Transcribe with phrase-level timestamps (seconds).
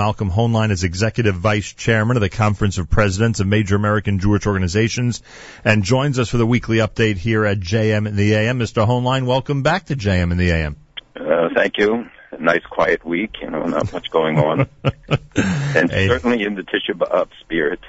[0.00, 4.46] Malcolm Hoenlein is Executive Vice Chairman of the Conference of Presidents of Major American Jewish
[4.46, 5.22] Organizations
[5.62, 8.58] and joins us for the weekly update here at JM in the AM.
[8.58, 8.86] Mr.
[8.86, 10.76] Hoenlein, welcome back to JM in the AM.
[11.14, 12.08] Uh, thank you.
[12.30, 14.70] A nice quiet week, you know, not much going on.
[15.74, 16.08] and hey.
[16.08, 17.80] certainly in the Tisha B'Av spirit.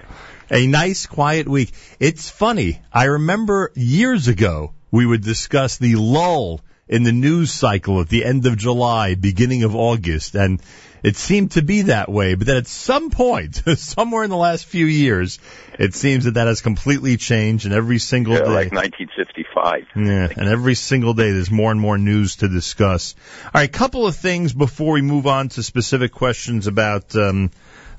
[0.51, 1.71] A nice quiet week.
[1.97, 2.81] It's funny.
[2.91, 6.59] I remember years ago we would discuss the lull
[6.91, 10.61] in the news cycle at the end of July, beginning of August, and
[11.03, 12.35] it seemed to be that way.
[12.35, 15.39] But then at some point, somewhere in the last few years,
[15.79, 19.87] it seems that that has completely changed, and every single yeah, day, like 1955.
[19.95, 23.15] Yeah, and every single day, there's more and more news to discuss.
[23.45, 27.51] All right, a couple of things before we move on to specific questions about um,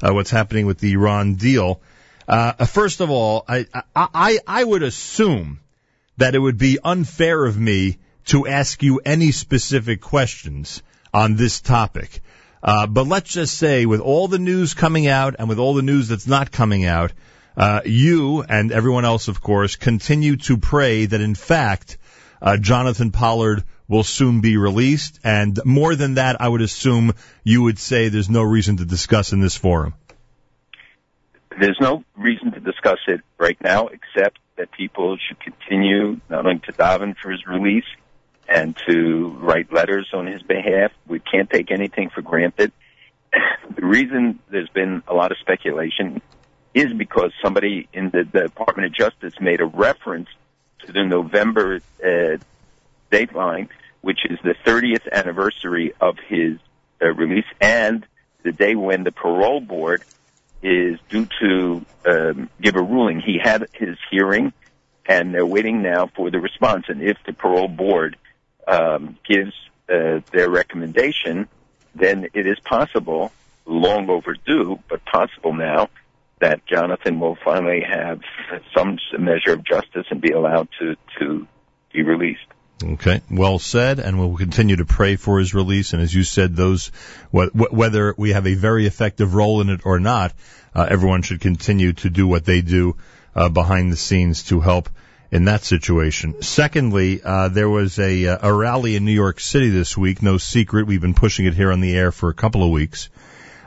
[0.03, 1.81] uh, what's happening with the Iran deal.
[2.29, 3.67] Uh, first of all, I,
[3.97, 5.61] I I would assume
[6.19, 11.61] that it would be unfair of me to ask you any specific questions on this
[11.61, 12.21] topic.
[12.63, 15.83] Uh, but let's just say, with all the news coming out and with all the
[15.83, 17.13] news that's not coming out,
[17.57, 21.99] uh, you and everyone else, of course, continue to pray that, in fact,
[22.41, 25.19] uh, Jonathan Pollard will soon be released.
[25.25, 27.13] And more than that, I would assume
[27.45, 29.95] you would say there's no reason to discuss in this forum.
[31.61, 36.61] There's no reason to discuss it right now, except that people should continue not only
[36.61, 37.85] to daven for his release,
[38.53, 40.93] and to write letters on his behalf.
[41.07, 42.71] We can't take anything for granted.
[43.75, 46.21] the reason there's been a lot of speculation
[46.75, 50.29] is because somebody in the, the Department of Justice made a reference
[50.87, 52.37] to the November uh,
[53.11, 53.69] dateline,
[54.03, 56.59] which is the 30th anniversary of his
[57.01, 58.07] uh, release and
[58.43, 60.03] the day when the parole board
[60.63, 63.21] is due to um, give a ruling.
[63.21, 64.53] He had his hearing,
[65.07, 66.87] and they're waiting now for the response.
[66.89, 68.17] And if the parole board
[68.67, 69.53] um, gives
[69.89, 71.49] uh, their recommendation,
[71.95, 73.33] then it is possible,
[73.67, 75.89] long overdue, but possible now,
[76.41, 78.21] that Jonathan will finally have
[78.75, 81.47] some measure of justice and be allowed to, to
[81.93, 82.47] be released.
[82.83, 85.93] Okay, well said, and we'll continue to pray for his release.
[85.93, 86.91] And as you said, those
[87.31, 90.33] whether we have a very effective role in it or not,
[90.75, 92.97] uh, everyone should continue to do what they do
[93.37, 94.89] uh, behind the scenes to help
[95.33, 96.43] in that situation.
[96.43, 100.23] Secondly, uh, there was a, uh, a rally in New York City this week.
[100.23, 103.09] No secret, we've been pushing it here on the air for a couple of weeks.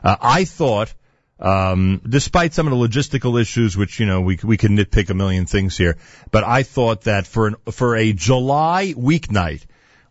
[0.03, 0.93] Uh, I thought,
[1.39, 5.15] um, despite some of the logistical issues, which you know we we can nitpick a
[5.15, 5.97] million things here,
[6.31, 9.63] but I thought that for an, for a July weeknight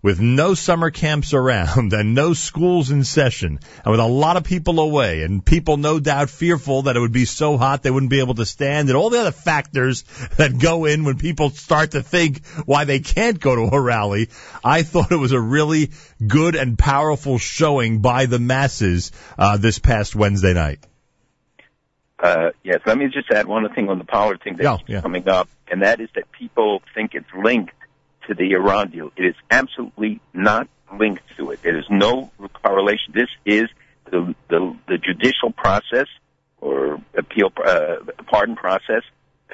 [0.04, 4.44] with no summer camps around and no schools in session and with a lot of
[4.44, 8.10] people away and people no doubt fearful that it would be so hot they wouldn't
[8.10, 10.02] be able to stand and all the other factors
[10.36, 14.28] that go in when people start to think why they can't go to a rally.
[14.62, 15.90] I thought it was a really
[16.24, 20.80] good and powerful showing by the masses uh, this past Wednesday night.
[22.18, 24.96] Uh, yes, let me just add one other thing on the Pollard thing that's yeah,
[24.96, 25.00] yeah.
[25.00, 27.72] coming up, and that is that people think it's linked
[28.28, 29.10] to the Iran deal.
[29.16, 30.68] It is absolutely not
[30.98, 31.62] linked to it.
[31.62, 32.30] There is no
[32.62, 33.12] correlation.
[33.14, 33.68] This is
[34.10, 36.06] the the, the judicial process
[36.60, 37.96] or appeal uh,
[38.26, 39.02] pardon process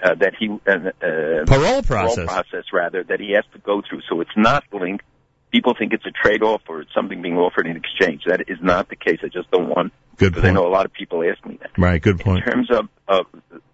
[0.02, 3.82] uh, that he uh, uh, parole process parole process rather that he has to go
[3.88, 4.00] through.
[4.08, 5.04] So it's not linked.
[5.50, 8.22] People think it's a trade-off or it's something being offered in exchange.
[8.26, 9.18] That is not the case.
[9.24, 9.92] I just don't want.
[10.16, 10.46] Good point.
[10.46, 11.70] I know a lot of people ask me that.
[11.76, 12.00] Right.
[12.00, 12.46] Good point.
[12.46, 13.26] In terms of, of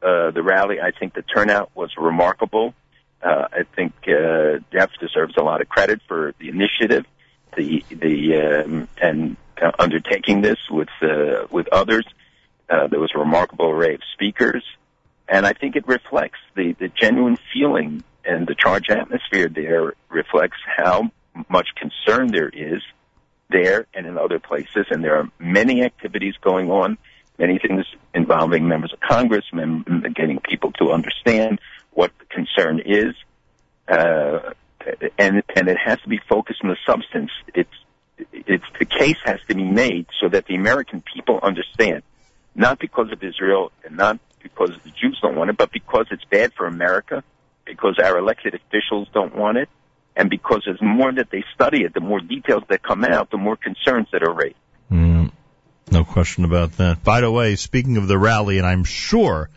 [0.02, 2.72] uh, the rally, I think the turnout was remarkable.
[3.26, 7.04] Uh, I think uh, Jeff deserves a lot of credit for the initiative,
[7.56, 12.06] the the um, and uh, undertaking this with uh, with others.
[12.70, 14.62] Uh, there was a remarkable array of speakers,
[15.28, 20.58] and I think it reflects the the genuine feeling and the charged atmosphere there reflects
[20.76, 21.10] how
[21.48, 22.82] much concern there is
[23.50, 26.96] there and in other places, and there are many activities going on,
[27.38, 31.58] many things involving members of Congress, mem- getting people to understand
[31.96, 33.14] what the concern is,
[33.88, 34.52] uh,
[35.18, 37.30] and and it has to be focused on the substance.
[37.54, 37.70] It's
[38.32, 42.02] it's the case has to be made so that the American people understand,
[42.54, 46.24] not because of Israel and not because the Jews don't want it, but because it's
[46.24, 47.24] bad for America,
[47.64, 49.70] because our elected officials don't want it,
[50.14, 53.38] and because the more that they study it, the more details that come out, the
[53.38, 54.56] more concerns that are raised.
[54.92, 55.32] Mm,
[55.90, 57.02] no question about that.
[57.02, 59.48] By the way, speaking of the rally, and I'm sure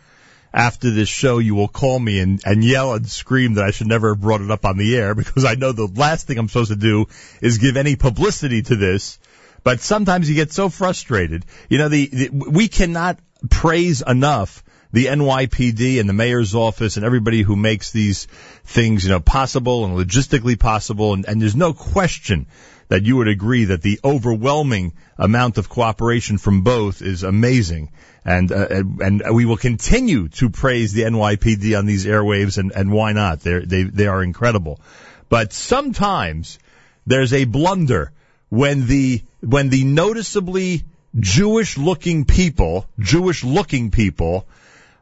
[0.52, 3.86] after this show you will call me and, and yell and scream that I should
[3.86, 6.48] never have brought it up on the air because I know the last thing I'm
[6.48, 7.06] supposed to do
[7.40, 9.18] is give any publicity to this.
[9.62, 11.44] But sometimes you get so frustrated.
[11.68, 13.18] You know, the, the we cannot
[13.50, 14.62] praise enough
[14.92, 18.26] the NYPD and the mayor's office and everybody who makes these
[18.64, 21.14] things, you know, possible and logistically possible.
[21.14, 22.46] And, and there's no question
[22.90, 27.92] that you would agree that the overwhelming amount of cooperation from both is amazing.
[28.24, 32.90] And, uh, and, we will continue to praise the NYPD on these airwaves and, and
[32.90, 33.40] why not?
[33.40, 34.80] They're, they, they are incredible.
[35.28, 36.58] But sometimes
[37.06, 38.10] there's a blunder
[38.48, 40.82] when the, when the noticeably
[41.16, 44.48] Jewish looking people, Jewish looking people,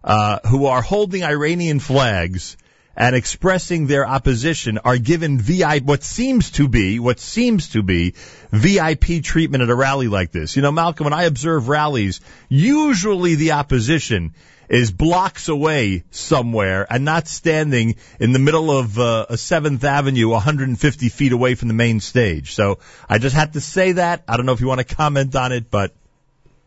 [0.05, 2.59] uh, who are holding Iranian flags
[2.99, 8.15] and expressing their opposition are given VIP, what seems to be, what seems to be
[8.51, 10.57] VIP treatment at a rally like this.
[10.57, 14.35] You know, Malcolm, when I observe rallies, usually the opposition
[14.69, 20.29] is blocks away somewhere and not standing in the middle of uh, a Seventh Avenue,
[20.29, 22.53] 150 feet away from the main stage.
[22.53, 24.25] So I just had to say that.
[24.27, 25.95] I don't know if you want to comment on it, but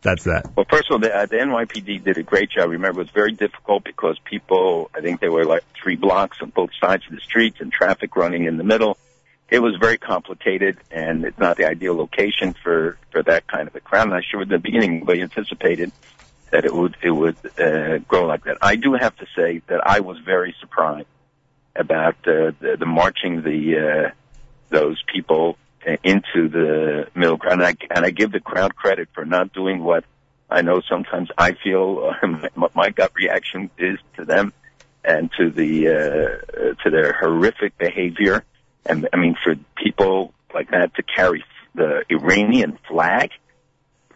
[0.01, 0.51] that's that.
[0.55, 2.69] Well, first of all, the, uh, the NYPD did a great job.
[2.69, 6.49] Remember, it was very difficult because people, I think they were like three blocks on
[6.49, 8.97] both sides of the streets and traffic running in the middle.
[9.49, 13.75] It was very complicated, and it's not the ideal location for for that kind of
[13.75, 14.09] a crowd.
[14.11, 15.91] I'm sure at the beginning we anticipated
[16.51, 18.57] that it would it would uh, grow like that.
[18.61, 21.07] I do have to say that I was very surprised
[21.75, 24.11] about uh, the, the marching the uh,
[24.69, 25.57] those people
[26.03, 27.61] into the middle ground.
[27.61, 30.03] And I, and I give the crowd credit for not doing what
[30.51, 34.53] I know sometimes I feel uh, my gut reaction is to them
[35.03, 38.43] and to the uh, to their horrific behavior.
[38.85, 41.43] And I mean, for people like that to carry
[41.73, 43.31] the Iranian flag,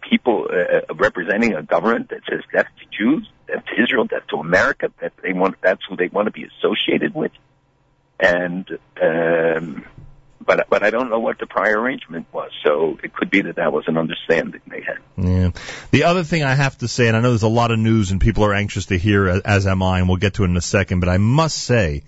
[0.01, 4.37] people uh, representing a government that says death to Jews, death to Israel, death to
[4.37, 7.31] America, that they want that's who they want to be associated with,
[8.19, 8.67] and
[9.01, 9.85] um,
[10.45, 12.51] but but I don't know what the prior arrangement was.
[12.63, 14.97] So it could be that that was an understanding they had.
[15.17, 15.51] Yeah.
[15.91, 18.11] The other thing I have to say, and I know there's a lot of news
[18.11, 20.57] and people are anxious to hear, as am I, and we'll get to it in
[20.57, 20.99] a second.
[20.99, 22.03] But I must say,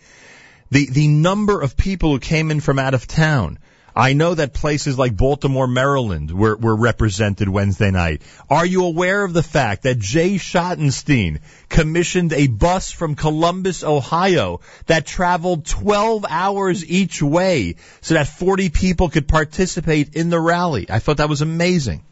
[0.71, 3.59] the the number of people who came in from out of town
[3.97, 8.21] I know that places like Baltimore, Maryland were, were represented Wednesday night.
[8.47, 14.61] Are you aware of the fact that Jay Schottenstein commissioned a bus from Columbus, Ohio
[14.85, 20.85] that traveled 12 hours each way so that 40 people could participate in the rally?
[20.91, 22.03] I thought that was amazing.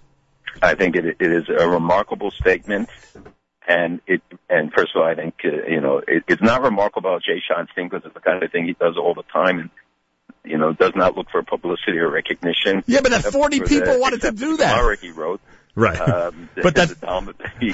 [0.63, 2.89] I think it, it is a remarkable statement.
[3.67, 7.11] And it, and first of all, I think, uh, you know, it, it's not remarkable
[7.11, 9.59] about Jay Schottenstein because it's the kind of thing he does all the time.
[9.59, 9.69] And
[10.45, 12.83] you know, does not look for publicity or recognition.
[12.87, 14.99] Yeah, but that 40 people the, wanted to do that.
[15.01, 15.41] he wrote.
[15.75, 15.99] Right.
[15.99, 16.95] Um, but that's...
[17.59, 17.73] He,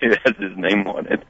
[0.00, 1.24] he has his name on it,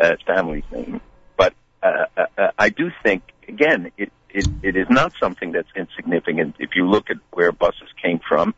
[0.00, 1.00] uh, family's name.
[1.36, 5.68] But, uh, uh, uh, I do think, again, it, it, it is not something that's
[5.76, 8.54] insignificant if you look at where buses came from.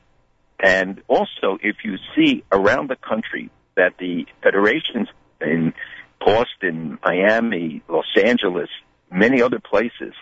[0.61, 5.09] And also, if you see around the country that the federations
[5.41, 5.75] in
[6.21, 8.71] Boston, Miami, Los Angeles,
[9.11, 10.15] many other places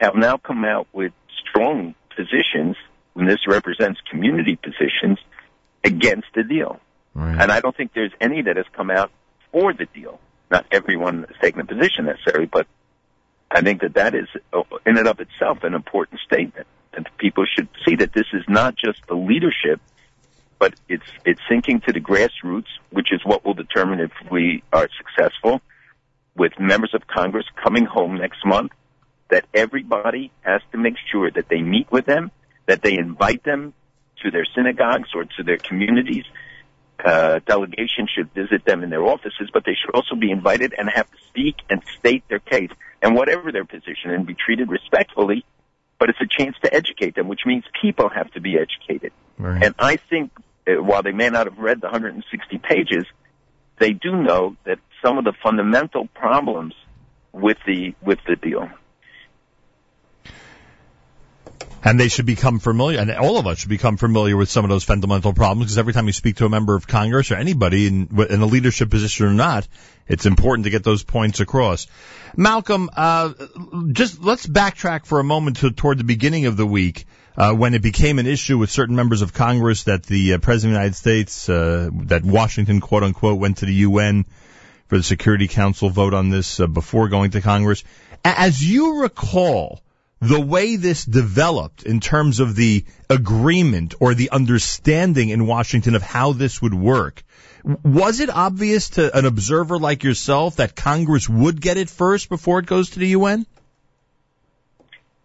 [0.00, 1.12] have now come out with
[1.48, 2.76] strong positions,
[3.14, 5.18] and this represents community positions,
[5.84, 6.80] against the deal.
[7.14, 7.40] Right.
[7.40, 9.10] And I don't think there's any that has come out
[9.52, 10.20] for the deal.
[10.50, 12.66] Not everyone has taken a position necessarily, but
[13.50, 16.66] I think that that is, uh, in and of itself, an important statement.
[16.92, 19.80] And people should see that this is not just the leadership,
[20.58, 24.88] but it's it's sinking to the grassroots, which is what will determine if we are
[24.96, 25.60] successful.
[26.34, 28.72] With members of Congress coming home next month
[29.30, 32.30] that everybody has to make sure that they meet with them,
[32.66, 33.74] that they invite them
[34.22, 36.24] to their synagogues or to their communities.
[37.04, 40.90] Uh, delegations should visit them in their offices, but they should also be invited and
[40.92, 45.44] have to speak and state their case and whatever their position and be treated respectfully.
[46.00, 49.12] But it's a chance to educate them, which means people have to be educated.
[49.36, 49.62] Right.
[49.62, 50.32] And I think
[50.66, 53.04] uh, while they may not have read the 160 pages,
[53.78, 56.74] they do know that some of the fundamental problems
[57.32, 58.68] with the with the deal
[61.84, 64.68] and they should become familiar, and all of us should become familiar with some of
[64.68, 67.86] those fundamental problems because every time you speak to a member of Congress or anybody
[67.86, 69.66] in, in a leadership position or not,
[70.08, 71.86] it's important to get those points across.
[72.36, 73.32] Malcolm, uh,
[73.92, 77.06] just let's backtrack for a moment to, toward the beginning of the week.
[77.36, 80.72] Uh, when it became an issue with certain members of Congress that the uh, President
[80.72, 84.26] of the United States, uh, that Washington, quote unquote, went to the UN
[84.88, 87.84] for the Security Council vote on this uh, before going to Congress.
[88.24, 89.80] As you recall,
[90.20, 96.02] the way this developed in terms of the agreement or the understanding in Washington of
[96.02, 97.22] how this would work,
[97.84, 102.58] was it obvious to an observer like yourself that Congress would get it first before
[102.58, 103.46] it goes to the UN?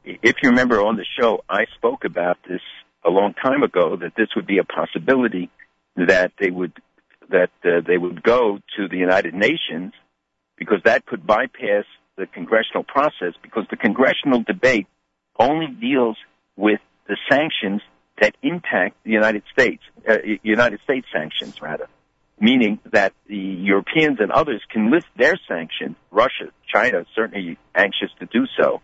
[0.04, 2.62] If you remember on the show, I spoke about this
[3.06, 5.50] a long time ago that this would be a possibility
[5.96, 6.74] that they would
[7.30, 9.94] that uh, they would go to the United Nations
[10.58, 11.86] because that could bypass
[12.18, 14.88] the congressional process because the congressional debate
[15.40, 16.18] only deals
[16.56, 17.82] with the sanctions
[18.22, 21.88] that impact the United States, uh, United States sanctions rather,
[22.40, 25.96] meaning that the Europeans and others can lift their sanctions.
[26.12, 28.82] Russia, China, certainly anxious to do so,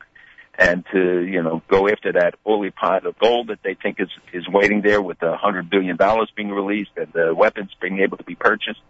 [0.58, 4.10] and to you know go after that holy pot of gold that they think is
[4.34, 8.18] is waiting there with the hundred billion dollars being released and the weapons being able
[8.18, 8.82] to be purchased.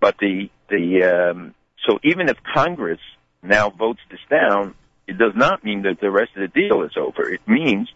[0.00, 1.54] But the the um,
[1.88, 3.00] so even if Congress
[3.44, 4.74] now votes this down,
[5.06, 7.28] it does not mean that the rest of the deal is over.
[7.28, 7.88] It means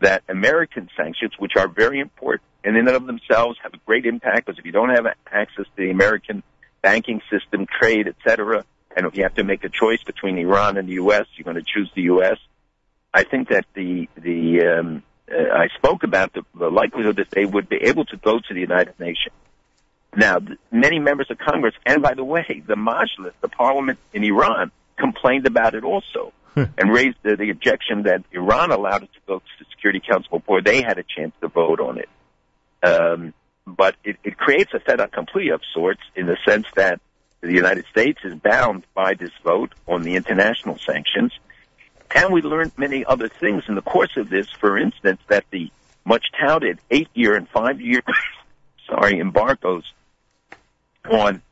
[0.00, 4.06] that American sanctions, which are very important and in and of themselves have a great
[4.06, 6.42] impact, because if you don't have access to the American
[6.82, 8.64] banking system, trade, etc.,
[8.96, 11.62] and if you have to make a choice between Iran and the U.S., you're going
[11.62, 12.38] to choose the U.S.
[13.12, 17.44] I think that the the um, uh, I spoke about the, the likelihood that they
[17.44, 19.34] would be able to go to the United Nations.
[20.16, 20.38] Now,
[20.70, 25.46] many members of Congress, and by the way, the Majlis, the parliament in Iran, complained
[25.46, 26.32] about it also.
[26.56, 30.38] and raised the, the objection that Iran allowed it to go to the Security Council
[30.38, 32.08] before they had a chance to vote on it.
[32.80, 33.34] Um,
[33.66, 37.00] but it, it creates a fait accompli of sorts in the sense that
[37.40, 41.32] the United States is bound by this vote on the international sanctions.
[42.14, 44.48] And we learned many other things in the course of this.
[44.48, 45.70] For instance, that the
[46.04, 48.02] much touted eight year and five year,
[48.88, 49.92] sorry, embargoes
[51.10, 51.42] on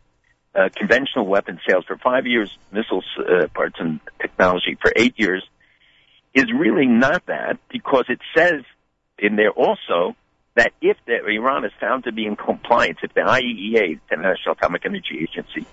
[0.54, 5.42] uh, conventional weapon sales for five years, missiles, uh, parts and technology for eight years,
[6.34, 8.62] is really not that because it says
[9.18, 10.16] in there also
[10.54, 14.54] that if the, Iran is found to be in compliance, if the IAEA, the International
[14.54, 15.66] Atomic Energy Agency,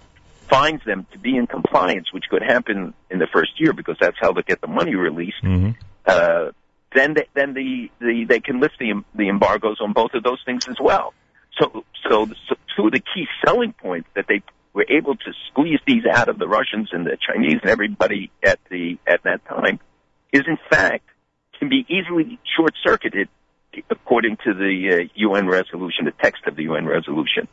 [0.47, 4.17] finds them to be in compliance, which could happen in the first year because that's
[4.19, 5.71] how they get the money released, Mm-hmm.
[6.05, 6.51] uh,
[6.95, 10.41] then they, then the, the they can lift the the embargoes on both of those
[10.43, 11.13] things as well.
[11.59, 14.41] So so, so two of the key selling points that they
[14.79, 18.59] were able to squeeze these out of the Russians and the Chinese and everybody at
[18.69, 19.79] the at that time
[20.31, 21.05] is in fact
[21.57, 23.27] can be easily short circuited
[23.89, 27.47] according to the uh, UN resolution, the text of the UN resolution.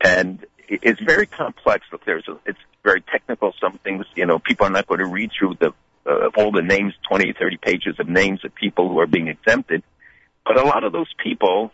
[0.00, 1.84] And it- it's very complex.
[1.92, 3.52] Look, there's a, it's very technical.
[3.60, 5.72] Some things, you know, people are not going to read through the
[6.06, 9.82] uh, all the names, 20, 30 pages of names of people who are being exempted.
[10.46, 11.70] But a lot of those people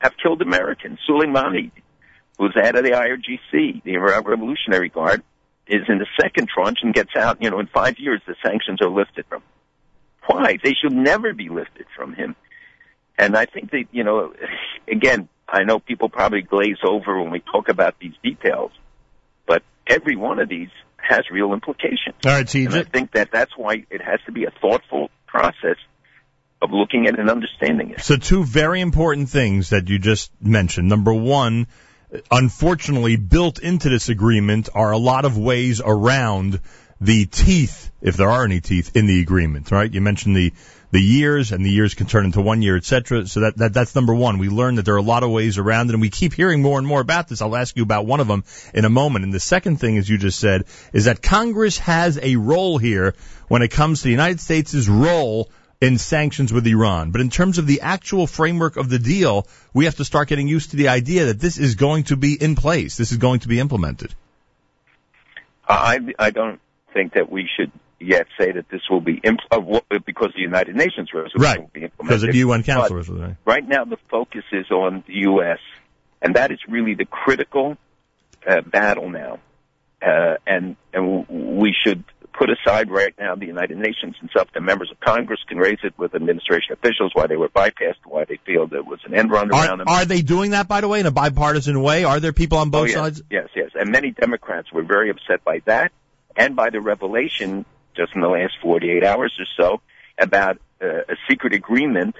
[0.00, 0.98] have killed Americans.
[1.08, 1.70] Soleimani,
[2.38, 5.22] who's the head of the IRGC, the Revolutionary Guard,
[5.66, 8.80] is in the second tranche and gets out, you know, in five years the sanctions
[8.80, 9.48] are lifted from him.
[10.26, 10.58] Why?
[10.62, 12.36] They should never be lifted from him.
[13.18, 14.32] And I think that, you know,
[14.90, 18.70] again, I know people probably glaze over when we talk about these details,
[19.46, 22.16] but every one of these has real implications.
[22.24, 25.76] All right, And I think that that's why it has to be a thoughtful process
[26.60, 28.00] of looking at and understanding it.
[28.00, 30.88] So two very important things that you just mentioned.
[30.88, 31.68] Number one,
[32.30, 36.60] unfortunately, built into this agreement are a lot of ways around
[37.00, 39.70] the teeth, if there are any teeth, in the agreement.
[39.70, 39.92] Right?
[39.92, 40.52] You mentioned the
[40.90, 43.26] the years, and the years can turn into one year, et cetera.
[43.26, 44.38] So that, that that's number one.
[44.38, 46.62] We learned that there are a lot of ways around it, and we keep hearing
[46.62, 47.42] more and more about this.
[47.42, 49.24] I'll ask you about one of them in a moment.
[49.24, 53.14] And the second thing, as you just said, is that Congress has a role here
[53.48, 55.50] when it comes to the United States' role
[55.80, 57.10] in sanctions with Iran.
[57.12, 60.48] But in terms of the actual framework of the deal, we have to start getting
[60.48, 62.96] used to the idea that this is going to be in place.
[62.96, 64.14] This is going to be implemented.
[65.68, 66.60] I I don't
[66.94, 67.70] think that we should
[68.00, 71.60] yet say that this will be impl- uh, because the United Nations resolution Right.
[71.60, 72.20] will be implemented.
[72.20, 73.36] Because of UN But Council resolution.
[73.44, 75.58] right now, the focus is on the U.S.,
[76.22, 77.76] and that is really the critical
[78.46, 79.40] uh, battle now.
[80.00, 82.04] Uh, and and we should
[82.38, 84.48] put aside right now the United Nations and stuff.
[84.54, 88.24] The members of Congress can raise it with administration officials why they were bypassed, why
[88.24, 89.88] they feel there was an end run around Are, them.
[89.88, 92.04] are they doing that, by the way, in a bipartisan way?
[92.04, 93.22] Are there people on both oh, yes, sides?
[93.30, 93.70] Yes, yes.
[93.74, 95.90] And many Democrats were very upset by that
[96.36, 97.64] and by the revelation
[97.96, 99.80] just in the last 48 hours or so
[100.16, 102.14] about uh, a secret agreement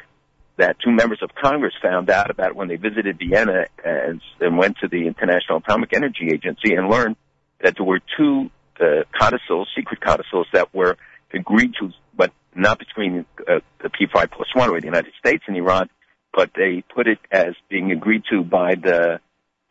[0.56, 4.78] that two members of Congress found out about when they visited Vienna and, and went
[4.78, 7.14] to the International Atomic Energy Agency and learned
[7.60, 10.97] that there were two uh, codicils, secret codicils that were
[11.32, 15.56] agreed to, but not between uh, the P5 plus one or the United States and
[15.56, 15.88] Iran,
[16.32, 19.20] but they put it as being agreed to by the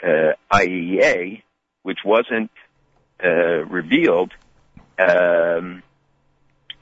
[0.04, 1.42] uh, IEA,
[1.84, 2.52] which wasn't
[3.24, 4.32] uh, revealed,
[5.00, 5.84] um,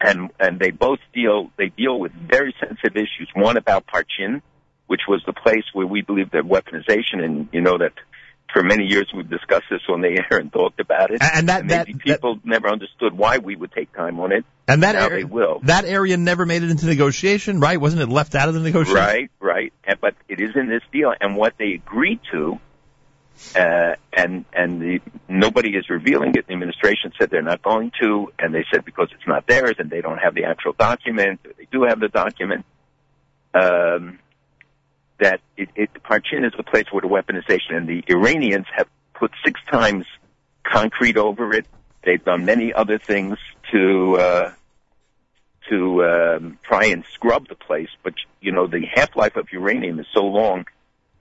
[0.02, 3.30] and and they both deal they deal with very sensitive issues.
[3.34, 4.42] One about Parchin,
[4.88, 7.94] which was the place where we believe that weaponization, and you know that
[8.56, 11.22] for many years we've discussed this on the air and talked about it.
[11.22, 14.32] And that And that, maybe that people never understood why we would take time on
[14.32, 14.46] it.
[14.68, 15.60] and that now area, they will.
[15.64, 17.80] that area never made it into negotiation, right?
[17.80, 18.96] Wasn't it left out of the negotiation?
[18.96, 19.74] Right, right.
[19.84, 22.58] And, but it is in this deal, and what they agreed to,
[23.56, 26.48] uh, and and the, nobody is revealing it.
[26.48, 29.90] The administration said they're not going to, and they said because it's not theirs and
[29.90, 31.42] they don't have the actual document.
[31.44, 32.64] They do have the document.
[33.54, 34.20] um,
[35.20, 39.32] that it, it, Parchin is the place where the weaponization, and the Iranians have put
[39.44, 40.06] six times
[40.64, 41.66] concrete over it.
[42.04, 43.38] They've done many other things
[43.72, 44.52] to uh,
[45.70, 50.00] to um, try and scrub the place, but you know the half life of uranium
[50.00, 50.66] is so long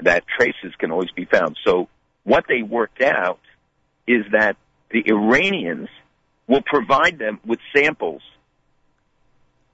[0.00, 1.56] that traces can always be found.
[1.64, 1.88] So
[2.24, 3.40] what they worked out
[4.06, 4.56] is that
[4.90, 5.88] the Iranians
[6.46, 8.22] will provide them with samples,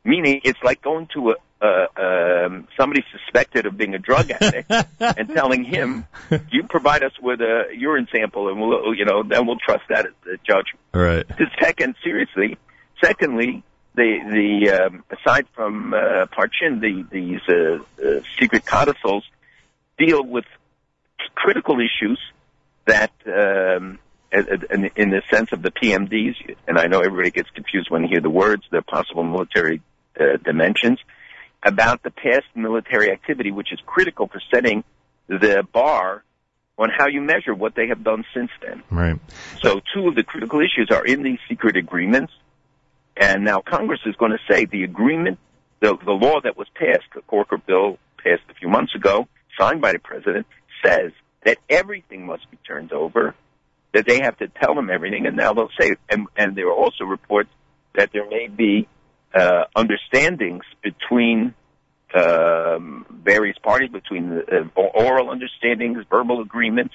[0.05, 4.71] meaning it's like going to a uh, um, somebody suspected of being a drug addict
[5.01, 6.07] and telling him,
[6.51, 10.07] "You provide us with a urine sample, and we'll, you know, then we'll trust that
[10.07, 11.27] as the judge." Right.
[11.61, 12.57] Second, seriously.
[13.03, 13.63] Secondly,
[13.95, 19.25] the the um, aside from uh, Parchin, the these uh, uh, secret codicils
[19.99, 20.47] deal with
[21.35, 22.21] critical issues
[22.87, 23.13] that.
[23.27, 23.99] Um,
[24.33, 28.09] in, in the sense of the PMDs, and I know everybody gets confused when they
[28.09, 29.83] hear the words, the possible military
[30.21, 31.01] uh, dimensions
[31.63, 34.83] about the past military activity, which is critical for setting
[35.29, 36.25] the bar
[36.79, 38.83] on how you measure what they have done since then.
[38.91, 39.21] Right.
[39.61, 42.33] So two of the critical issues are in these secret agreements,
[43.17, 45.39] and now Congress is going to say the agreement,
[45.81, 49.83] the, the law that was passed, the Corker bill passed a few months ago, signed
[49.83, 50.47] by the president,
[50.83, 51.13] says
[51.45, 53.35] that everything must be turned over,
[53.93, 56.75] that they have to tell them everything, and now they'll say, and, and there are
[56.75, 57.51] also reports
[57.95, 58.89] that there may be
[59.35, 61.55] uh, understandings between
[62.15, 66.95] um, various parties, between uh, oral understandings, verbal agreements,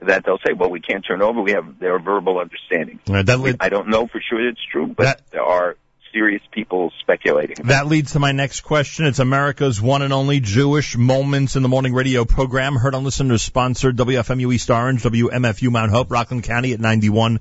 [0.00, 1.40] that they'll say, well, we can't turn over.
[1.40, 3.00] We have their verbal understandings.
[3.08, 5.76] Right, that I don't know for sure it's true, but that, there are
[6.12, 7.66] serious people speculating.
[7.66, 9.06] That leads to my next question.
[9.06, 13.42] It's America's one and only Jewish Moments in the Morning radio program, heard on listeners
[13.42, 17.38] sponsored WFMU East Orange, WMFU Mount Hope, Rockland County at 91.9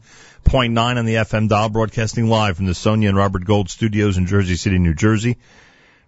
[0.98, 4.56] on the FM dial, broadcasting live from the Sonia and Robert Gold studios in Jersey
[4.56, 5.38] City, New Jersey.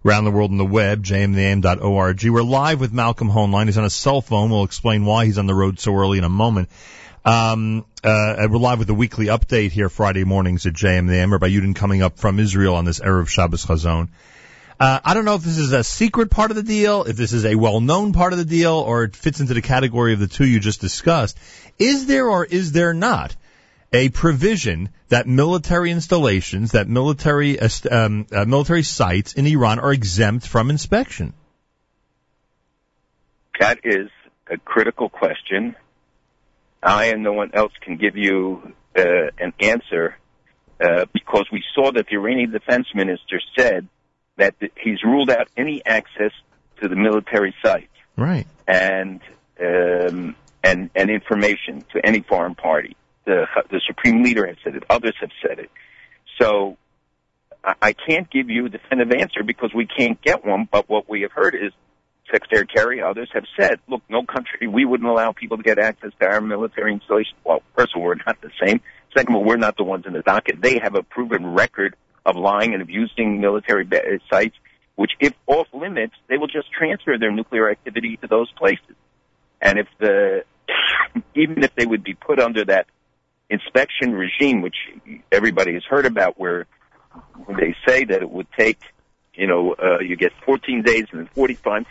[0.06, 2.24] Around the world on the web, jmintheam.org.
[2.24, 3.66] We're live with Malcolm Hoenlein.
[3.66, 4.50] He's on a cell phone.
[4.50, 6.68] We'll explain why he's on the road so early in a moment.
[7.24, 11.48] Um, uh, we're live with the weekly update here Friday mornings at JM the Rabbi
[11.48, 14.10] Yudin coming up from Israel on this Erev Shabbos Chazon.
[14.78, 17.32] Uh, I don't know if this is a secret part of the deal, if this
[17.32, 20.26] is a well-known part of the deal, or it fits into the category of the
[20.26, 21.38] two you just discussed.
[21.78, 23.34] Is there or is there not
[23.90, 27.58] a provision that military installations, that military
[27.90, 31.32] um, uh, military sites in Iran are exempt from inspection?
[33.58, 34.10] That is
[34.50, 35.74] a critical question.
[36.84, 40.16] I and no one else can give you uh, an answer
[40.80, 43.88] uh, because we saw that the Iranian defense minister said
[44.36, 46.32] that he's ruled out any access
[46.82, 49.20] to the military sites, right, and
[49.60, 52.96] um, and and information to any foreign party.
[53.24, 54.84] The the supreme leader has said it.
[54.90, 55.70] Others have said it.
[56.40, 56.76] So
[57.80, 60.68] I can't give you a definitive answer because we can't get one.
[60.70, 61.72] But what we have heard is
[62.34, 66.10] Secretary Kerry, others have said, look, no country, we wouldn't allow people to get access
[66.20, 67.36] to our military installations.
[67.44, 68.80] Well, first of all, we're not the same.
[69.16, 70.60] Second of all, we're not the ones in the docket.
[70.60, 71.94] They have a proven record
[72.26, 73.88] of lying and abusing military
[74.30, 74.56] sites,
[74.96, 78.96] which if off limits, they will just transfer their nuclear activity to those places.
[79.60, 80.44] And if the,
[81.36, 82.86] even if they would be put under that
[83.48, 84.76] inspection regime, which
[85.30, 86.66] everybody has heard about, where
[87.48, 88.80] they say that it would take,
[89.34, 91.86] you know, uh, you get 14 days and then 45,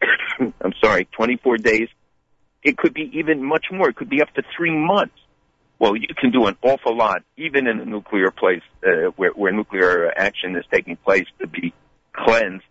[0.40, 1.88] I'm sorry, 24 days.
[2.62, 3.88] It could be even much more.
[3.88, 5.14] It could be up to three months.
[5.78, 9.52] Well, you can do an awful lot, even in a nuclear place uh, where, where
[9.52, 11.74] nuclear action is taking place, to be
[12.14, 12.64] cleansed.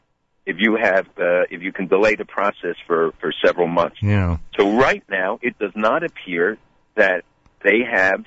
[0.46, 3.98] If you have, uh, if you can delay the process for for several months.
[4.02, 4.38] Yeah.
[4.60, 6.58] So right now, it does not appear
[6.96, 7.24] that
[7.64, 8.26] they have,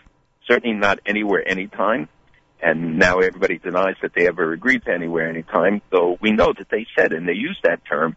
[0.49, 2.09] certainly not anywhere, anytime,
[2.61, 5.81] and now everybody denies that they ever agreed to anywhere, anytime.
[5.91, 8.17] Though we know that they said, and they use that term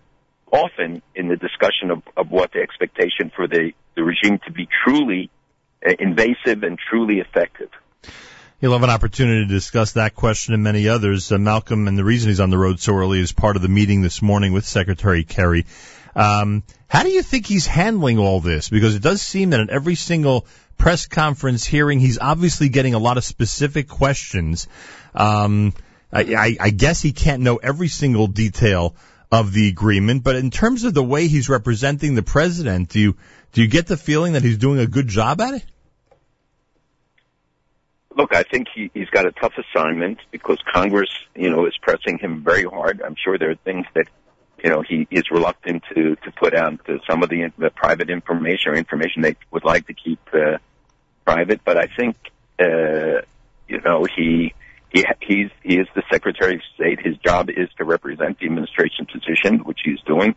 [0.51, 4.67] often in the discussion of, of what the expectation for the, the regime to be
[4.85, 5.29] truly
[5.87, 7.69] uh, invasive and truly effective.
[8.59, 11.31] You'll have an opportunity to discuss that question and many others.
[11.31, 13.67] Uh, Malcolm, and the reason he's on the road so early is part of the
[13.67, 15.65] meeting this morning with Secretary Kerry.
[16.15, 18.69] Um, how do you think he's handling all this?
[18.69, 20.45] Because it does seem that in every single
[20.77, 24.67] press conference hearing, he's obviously getting a lot of specific questions.
[25.15, 25.73] Um,
[26.13, 28.95] I, I, I guess he can't know every single detail
[29.31, 33.15] of the agreement, but in terms of the way he's representing the president, do you
[33.53, 35.65] do you get the feeling that he's doing a good job at it?
[38.15, 42.17] Look, I think he, he's got a tough assignment because Congress, you know, is pressing
[42.17, 43.01] him very hard.
[43.01, 44.07] I'm sure there are things that,
[44.61, 48.09] you know, he is reluctant to to put out to some of the, the private
[48.09, 50.57] information or information they would like to keep uh,
[51.25, 51.61] private.
[51.63, 52.17] But I think,
[52.59, 53.21] uh,
[53.67, 54.53] you know, he
[54.91, 56.99] he, he's he is the Secretary of State.
[57.03, 60.35] His job is to represent the administration position, which he's doing.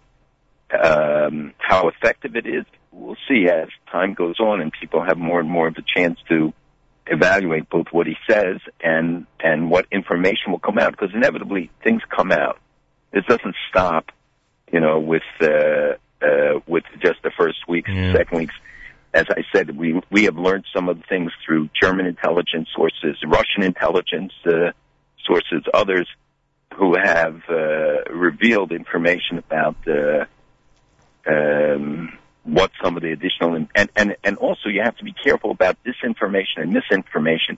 [0.72, 5.38] Um, how effective it is, we'll see as time goes on and people have more
[5.38, 6.52] and more of a chance to
[7.06, 12.00] evaluate both what he says and and what information will come out because inevitably things
[12.14, 12.58] come out.
[13.12, 14.06] This doesn't stop,
[14.72, 18.12] you know, with uh, uh, with just the first weeks, Yeah.
[18.14, 18.54] second weeks.
[19.14, 23.16] As I said, we we have learned some of the things through German intelligence sources,
[23.24, 24.72] Russian intelligence uh,
[25.24, 26.08] sources, others
[26.74, 30.24] who have uh, revealed information about uh,
[31.26, 35.50] um, what some of the additional and and and also you have to be careful
[35.52, 37.56] about disinformation and misinformation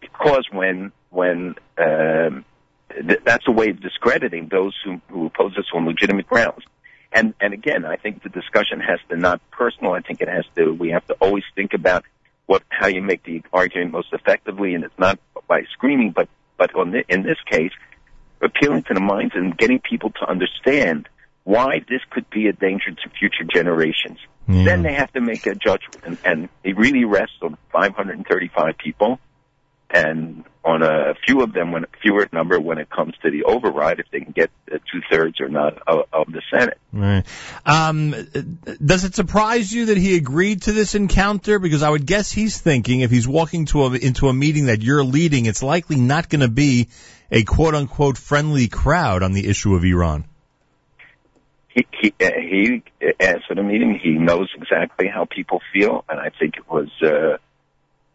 [0.00, 2.44] because when when um,
[2.90, 6.64] th- that's a way of discrediting those who, who oppose us on legitimate grounds.
[7.12, 9.92] And and again, I think the discussion has to not personal.
[9.92, 10.72] I think it has to.
[10.72, 12.04] We have to always think about
[12.46, 16.74] what how you make the argument most effectively, and it's not by screaming, but but
[16.74, 17.72] on the, in this case,
[18.42, 21.08] appealing to the minds and getting people to understand
[21.44, 24.18] why this could be a danger to future generations.
[24.46, 24.64] Yeah.
[24.64, 29.18] Then they have to make a judgment, and, and it really rests on 535 people,
[29.90, 34.00] and on a few of them, when fewer number when it comes to the override,
[34.00, 36.78] if they can get two thirds or not of, of the Senate.
[36.92, 37.24] Right.
[37.64, 38.10] Um,
[38.84, 41.58] does it surprise you that he agreed to this encounter?
[41.58, 44.82] Because I would guess he's thinking if he's walking to a, into a meeting that
[44.82, 46.88] you're leading, it's likely not going to be
[47.30, 50.24] a quote unquote friendly crowd on the issue of Iran.
[51.68, 52.82] He he, he
[53.20, 53.98] answered the meeting.
[54.02, 57.38] He knows exactly how people feel, and I think it was uh,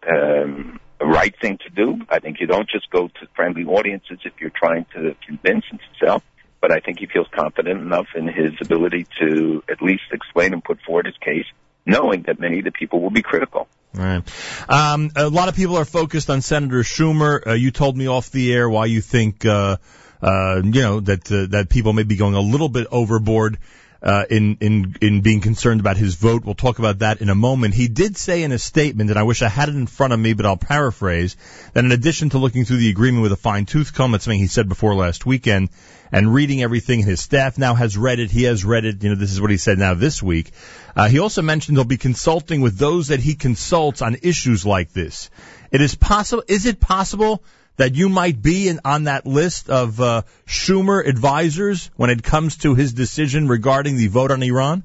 [0.08, 2.06] um, right thing to do.
[2.10, 5.80] I think you don't just go to friendly audiences if you're trying to convince and
[6.00, 6.22] sell.
[6.62, 10.64] But I think he feels confident enough in his ability to at least explain and
[10.64, 11.46] put forward his case,
[11.86, 13.68] knowing that many of the people will be critical.
[13.94, 14.24] Right.
[14.70, 17.46] Um, a lot of people are focused on Senator Schumer.
[17.46, 19.78] Uh, you told me off the air why you think, uh,
[20.22, 23.60] uh, you know, that uh, that people may be going a little bit overboard
[24.04, 26.44] uh, in in in being concerned about his vote.
[26.44, 27.74] We'll talk about that in a moment.
[27.74, 30.20] He did say in a statement, and I wish I had it in front of
[30.20, 31.38] me, but I'll paraphrase
[31.74, 34.40] that in addition to looking through the agreement with a fine tooth comb, that's something
[34.40, 35.70] he said before last weekend,
[36.12, 38.30] and reading everything, his staff now has read it.
[38.30, 39.02] He has read it.
[39.04, 40.52] You know, this is what he said now this week.
[40.96, 44.92] Uh, he also mentioned he'll be consulting with those that he consults on issues like
[44.92, 45.30] this.
[45.72, 46.44] It is possible.
[46.48, 47.42] Is it possible?
[47.78, 52.58] That you might be in, on that list of uh, Schumer advisors when it comes
[52.58, 54.84] to his decision regarding the vote on Iran?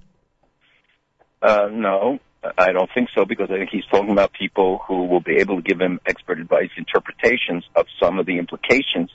[1.43, 2.19] Uh, no,
[2.57, 5.57] I don't think so because I think he's talking about people who will be able
[5.57, 9.11] to give him expert advice interpretations of some of the implications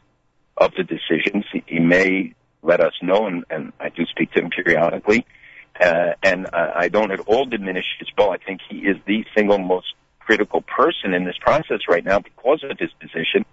[0.56, 1.46] of the decisions.
[1.52, 5.26] He, he may let us know, and, and I do speak to him periodically.
[5.80, 8.32] Uh, and I don't at all diminish his role.
[8.32, 9.88] I think he is the single most
[10.20, 13.44] critical person in this process right now because of his position,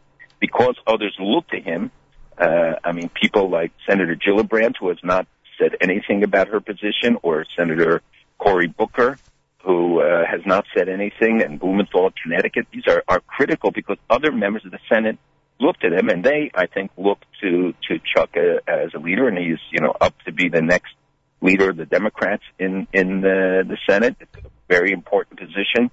[0.40, 1.90] because others look to him.
[2.38, 5.26] Uh, I mean, people like Senator Gillibrand, who has not
[5.58, 8.02] said anything about her position, or Senator
[8.38, 9.18] Cory Booker,
[9.64, 12.66] who uh, has not said anything, and Blumenthal, Connecticut.
[12.72, 15.18] These are, are critical because other members of the Senate
[15.60, 19.28] look to them, and they, I think, look to to Chuck uh, as a leader,
[19.28, 20.94] and he's you know up to be the next
[21.42, 24.16] leader of the Democrats in in the, the Senate.
[24.20, 25.90] It's a very important position.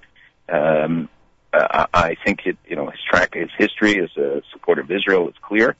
[0.49, 1.09] Um,
[1.57, 5.27] uh, I think it, you know his track, his history as a supporter of Israel
[5.29, 5.75] is clear.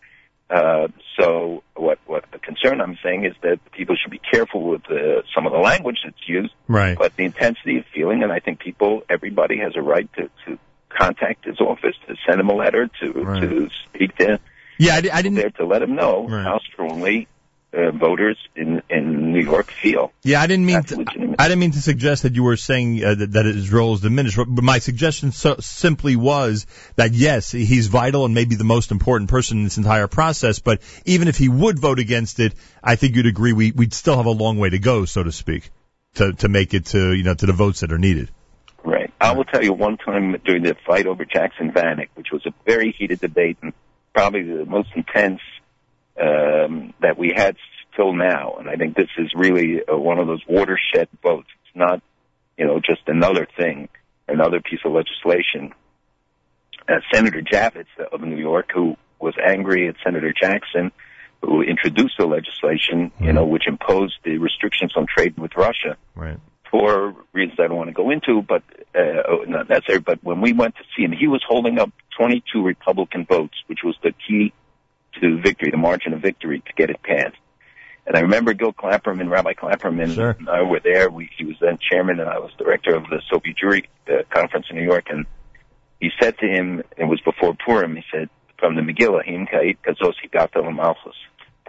[0.50, 0.88] Uh,
[1.20, 5.22] so what what the concern I'm saying is that people should be careful with uh,
[5.36, 6.98] some of the language that's used, Right.
[6.98, 10.58] but the intensity of feeling, and I think people, everybody has a right to, to
[10.90, 13.42] contact his office, to send him a letter, to Right.
[13.42, 14.40] to speak to
[14.80, 15.36] Yeah, I, I didn't.
[15.36, 16.44] there to let him know Right.
[16.46, 17.28] how strongly
[17.74, 20.12] uh, voters in in New York feel.
[20.24, 20.84] Yeah, I didn't mean.
[20.84, 21.36] To.
[21.38, 24.02] I didn't mean to suggest that you were saying uh, that, that his role is
[24.02, 24.38] diminished.
[24.38, 29.30] But my suggestion so, simply was that yes, he's vital and maybe the most important
[29.30, 30.60] person in this entire process.
[30.60, 32.54] But even if he would vote against it,
[32.84, 35.32] I think you'd agree we we'd still have a long way to go, so to
[35.32, 35.70] speak,
[36.16, 38.30] to to make it to you know to the votes that are needed.
[38.84, 39.14] Right.
[39.20, 42.54] I will tell you one time during the fight over Jackson Vanik, which was a
[42.66, 43.74] very heated debate and
[44.14, 45.42] probably the most intense
[46.20, 47.56] um, that we had
[47.96, 48.56] till now.
[48.60, 51.48] And I think this is really uh, one of those watershed votes.
[51.66, 52.02] It's not,
[52.58, 53.90] you know, just another thing,
[54.28, 55.74] another piece of legislation.
[56.88, 60.92] Uh, Senator Javits of New York, who was angry at Senator Jackson,
[61.42, 66.40] who introduced the legislation, you know, which imposed the restrictions on trade with Russia Right.
[66.72, 68.64] for reasons I don't want to go into, but
[68.96, 70.00] uh, oh, not necessary.
[70.00, 73.80] But when we went to see him, he was holding up 22 Republican votes, which
[73.84, 74.54] was the key
[75.22, 77.38] to victory, the margin of victory to get it passed.
[78.06, 80.36] And I remember Gil Klaperman, Rabbi Klaperman, sure.
[80.40, 81.10] and I were there.
[81.10, 84.68] We, he was then chairman, and I was director of the Soviet Jewry uh, Conference
[84.70, 85.08] in New York.
[85.10, 85.26] And
[86.00, 89.78] he said to him, it was before Purim, he said, from the Megillah, Him Kait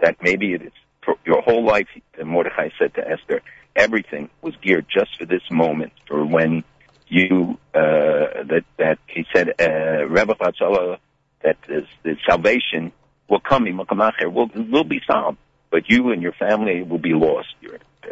[0.01, 0.71] that maybe it is
[1.03, 1.87] for your whole life,
[2.23, 3.41] Mordechai said to Esther,
[3.75, 6.63] everything was geared just for this moment, for when
[7.07, 10.99] you, uh, that, that he said, uh, Rabbi Chatzala,
[11.43, 12.91] that the salvation
[13.29, 15.37] will come will will be solved,
[15.69, 17.49] but you and your family will be lost,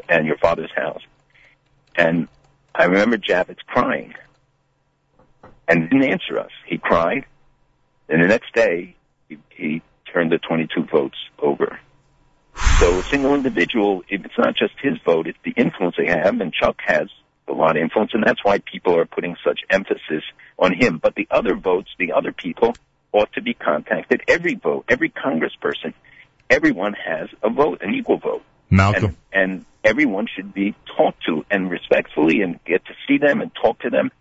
[0.08, 1.02] and your father's house.
[1.96, 2.28] And
[2.76, 4.14] I remember Javits crying
[5.68, 6.52] and didn't answer us.
[6.66, 7.26] He cried,
[8.08, 8.96] and the next day
[9.28, 9.82] he, he
[10.14, 11.80] turned the 22 votes over.
[12.80, 16.54] So a single individual, it's not just his vote, it's the influence they have, and
[16.54, 17.08] Chuck has
[17.48, 20.24] a lot of influence, and that's why people are putting such emphasis
[20.60, 20.98] on him.
[20.98, 22.76] But the other votes, the other people,
[23.12, 24.22] ought to be contacted.
[24.28, 25.94] Every vote, every congressperson,
[26.50, 28.44] everyone has a vote, an equal vote.
[28.70, 29.18] Malcolm.
[29.32, 33.52] And, and everyone should be talked to and respectfully and get to see them and
[33.56, 34.12] talk to them.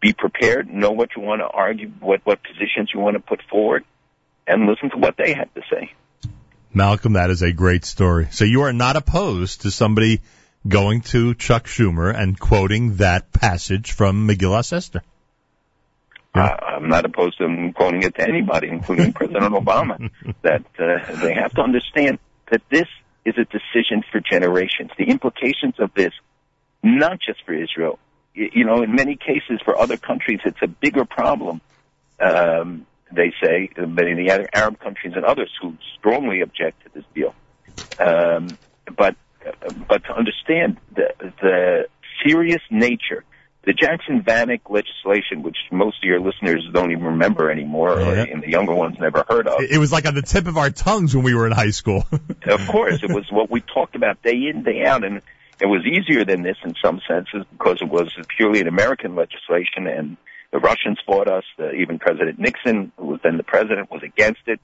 [0.00, 3.40] Be prepared, know what you want to argue, what, what positions you want to put
[3.50, 3.84] forward,
[4.46, 5.92] and listen to what they have to say.
[6.74, 8.28] Malcolm, that is a great story.
[8.30, 10.20] So you are not opposed to somebody
[10.68, 15.02] going to Chuck Schumer and quoting that passage from Megillah Esther.
[16.36, 16.56] Yeah.
[16.62, 20.10] I'm not opposed to them quoting it to anybody, including President Obama.
[20.42, 22.18] That uh, they have to understand
[22.50, 22.86] that this
[23.24, 24.90] is a decision for generations.
[24.98, 26.12] The implications of this,
[26.82, 27.98] not just for Israel,
[28.34, 31.60] you know, in many cases for other countries, it's a bigger problem.
[32.20, 36.90] Um, they say, but in the other Arab countries and others who strongly object to
[36.94, 37.34] this deal.
[37.98, 38.58] Um,
[38.96, 39.16] but
[39.88, 41.88] but to understand the the
[42.24, 43.24] serious nature
[43.66, 48.06] the Jackson Vanik legislation, which most of your listeners don't even remember anymore, yeah.
[48.06, 49.60] or and the younger ones never heard of.
[49.60, 52.06] It was like on the tip of our tongues when we were in high school.
[52.46, 55.20] of course, it was what we talked about day in, day out, and
[55.60, 59.88] it was easier than this in some senses because it was purely an American legislation,
[59.88, 60.16] and
[60.52, 61.44] the Russians fought us.
[61.58, 64.60] Uh, even President Nixon, who was then the president, was against it.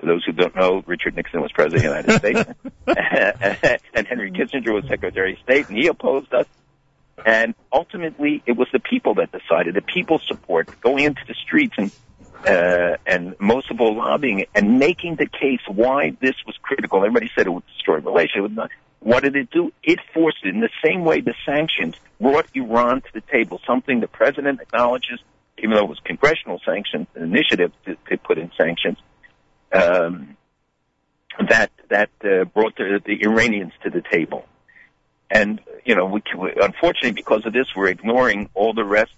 [0.00, 2.54] For those who don't know, Richard Nixon was president of the United
[2.86, 6.46] States, and Henry Kissinger was Secretary of State, and he opposed us.
[7.24, 9.74] And ultimately, it was the people that decided.
[9.74, 11.90] The people support going into the streets and
[12.46, 17.00] uh, and most of all lobbying and making the case why this was critical.
[17.00, 18.58] Everybody said it would destroy relations.
[19.00, 19.72] What did it do?
[19.82, 24.00] It forced it in the same way the sanctions brought Iran to the table, something
[24.00, 25.20] the president acknowledges,
[25.58, 28.98] even though it was congressional sanctions, an initiative to, to put in sanctions.
[29.72, 30.36] Um,
[31.48, 34.44] that that uh, brought the, the Iranians to the table.
[35.30, 36.22] And, you know, we,
[36.60, 39.12] unfortunately, because of this, we're ignoring all the rest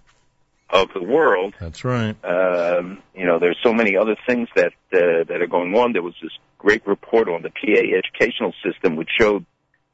[0.68, 1.54] of the world.
[1.60, 2.16] That's right.
[2.24, 5.92] Um, you know, there's so many other things that, uh, that are going on.
[5.92, 9.44] There was this great report on the PA educational system which showed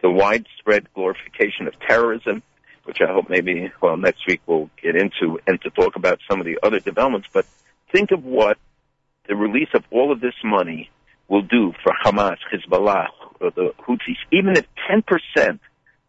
[0.02, 2.42] the widespread glorification of terrorism,
[2.84, 6.40] which I hope maybe, well, next week we'll get into and to talk about some
[6.40, 7.28] of the other developments.
[7.32, 7.46] But
[7.92, 8.58] think of what
[9.28, 10.90] the release of all of this money
[11.28, 13.08] will do for Hamas, Hezbollah,
[13.40, 14.16] or the Houthis.
[14.32, 15.58] Even if 10%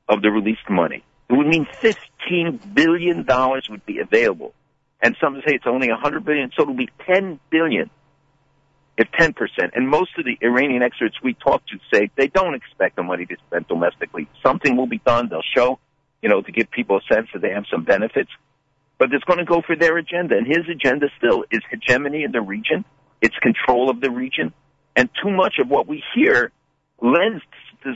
[0.09, 1.03] of the released money.
[1.29, 3.25] It would mean $15 billion
[3.69, 4.53] would be available.
[5.01, 7.89] And some say it's only 100 billion, so it'll be 10 billion
[8.97, 9.33] if 10%.
[9.73, 13.23] And most of the Iranian experts we talk to say they don't expect the money
[13.25, 14.27] to be spent domestically.
[14.43, 15.29] Something will be done.
[15.29, 15.79] They'll show,
[16.21, 18.29] you know, to give people a sense that they have some benefits.
[18.97, 20.35] But it's going to go for their agenda.
[20.35, 22.83] And his agenda still is hegemony in the region.
[23.21, 24.53] It's control of the region.
[24.97, 26.51] And too much of what we hear
[27.01, 27.43] lends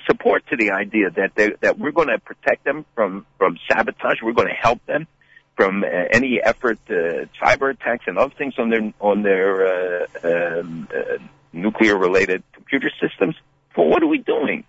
[0.05, 4.21] support to the idea that they, that we're going to protect them from from sabotage.
[4.21, 5.07] We're going to help them
[5.55, 10.05] from uh, any effort, uh, cyber attacks and other things on their on their uh,
[10.23, 11.17] um, uh,
[11.51, 13.35] nuclear related computer systems.
[13.75, 14.63] Well, what are we doing?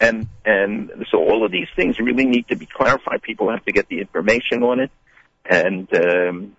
[0.00, 3.22] And and so all of these things really need to be clarified.
[3.22, 4.90] People have to get the information on it,
[5.44, 6.56] and um,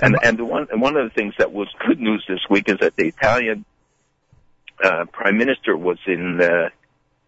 [0.00, 2.68] and and the one and one of the things that was good news this week
[2.68, 3.66] is that the Italian
[4.82, 6.68] uh, prime minister was in uh,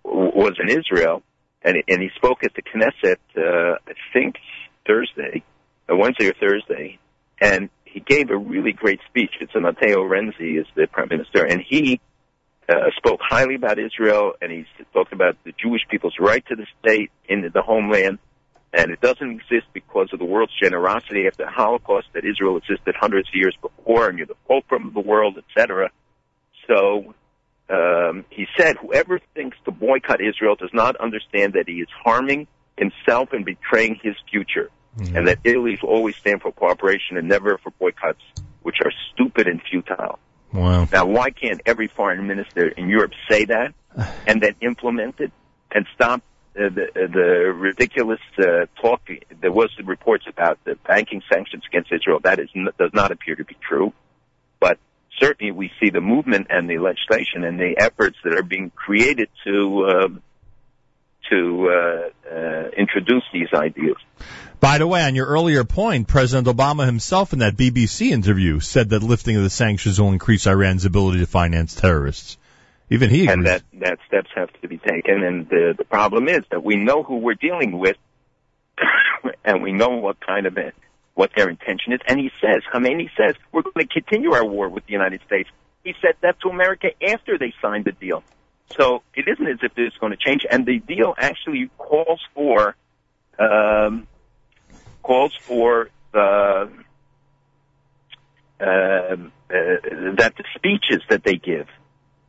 [0.04, 1.22] was in Israel,
[1.62, 4.36] and and he spoke at the Knesset, uh, I think
[4.86, 5.42] Thursday,
[5.90, 6.98] uh, Wednesday or Thursday,
[7.40, 9.32] and he gave a really great speech.
[9.40, 12.00] It's Matteo Renzi is the prime minister, and he
[12.68, 16.66] uh, spoke highly about Israel, and he talked about the Jewish people's right to the
[16.80, 18.18] state in the homeland,
[18.72, 22.94] and it doesn't exist because of the world's generosity after the Holocaust that Israel existed
[22.98, 25.90] hundreds of years before, and you're the fulcrum of the world, etc.
[26.66, 27.14] So
[27.72, 32.46] um, he said, whoever thinks to boycott Israel does not understand that he is harming
[32.76, 34.70] himself and betraying his future.
[34.98, 35.16] Mm-hmm.
[35.16, 38.20] And that Italy will always stand for cooperation and never for boycotts,
[38.62, 40.18] which are stupid and futile.
[40.52, 40.86] Wow.
[40.92, 43.72] Now, why can't every foreign minister in Europe say that
[44.26, 45.32] and then implement it
[45.74, 46.22] and stop
[46.54, 49.08] uh, the, the ridiculous uh, talk?
[49.40, 52.20] There was reports about the banking sanctions against Israel.
[52.22, 53.94] That is, does not appear to be true.
[54.60, 54.78] But
[55.22, 59.28] certainly we see the movement and the legislation and the efforts that are being created
[59.44, 60.22] to um,
[61.30, 63.96] to uh, uh, introduce these ideas.
[64.60, 68.90] By the way, on your earlier point, President Obama himself in that BBC interview said
[68.90, 72.36] that lifting of the sanctions will increase Iran's ability to finance terrorists.
[72.90, 73.32] Even he agrees.
[73.32, 75.22] and that that steps have to be taken.
[75.22, 77.96] And the the problem is that we know who we're dealing with,
[79.44, 80.58] and we know what kind of
[81.14, 82.00] what their intention is.
[82.06, 85.48] And he says, Khomeini says, we're going to continue our war with the United States.
[85.84, 88.22] He said that to America after they signed the deal.
[88.76, 90.46] So it isn't as if it's going to change.
[90.50, 92.76] And the deal actually calls for
[93.38, 94.06] um,
[95.02, 96.70] calls for the
[98.60, 99.16] uh, uh,
[99.50, 101.66] that the speeches that they give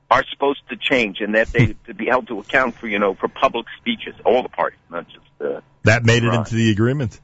[0.10, 3.14] are supposed to change and that they to be held to account for you know
[3.14, 7.20] for public speeches all the parties not just uh, that made it into the agreement.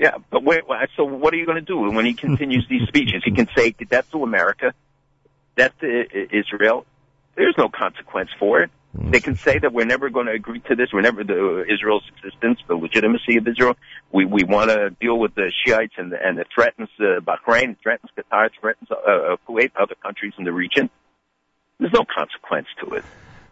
[0.00, 0.62] Yeah but wait
[0.96, 3.70] so what are you going to do when he continues these speeches he can say
[3.70, 4.72] death to America
[5.56, 6.04] death to
[6.36, 6.86] Israel
[7.36, 10.74] there's no consequence for it they can say that we're never going to agree to
[10.74, 10.88] this.
[10.92, 13.76] We're never the Israel's existence, the legitimacy of Israel.
[14.10, 18.10] We we want to deal with the Shiites and and it threatens uh, Bahrain, threatens
[18.18, 20.90] Qatar, threatens uh, uh, Kuwait, other countries in the region.
[21.78, 23.04] There's no consequence to it.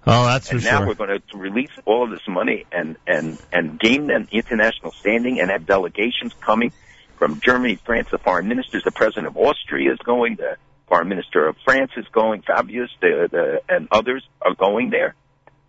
[0.07, 0.87] Oh, that's for And now sure.
[0.89, 5.41] we're going to release all of this money and and and gain an international standing
[5.41, 6.73] and have delegations coming
[7.19, 10.57] from Germany, France, the foreign ministers, the president of Austria is going, the
[10.87, 15.15] foreign minister of France is going, Fabius, the, the and others are going there.